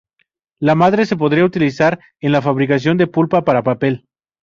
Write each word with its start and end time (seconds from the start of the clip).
La 0.59 0.73
madera 0.73 1.05
se 1.05 1.15
podría 1.15 1.45
utilizar 1.45 1.99
en 2.21 2.31
la 2.31 2.41
fabricación 2.41 2.97
de 2.97 3.05
pulpa 3.05 3.43
para 3.45 3.61
papel. 3.61 4.07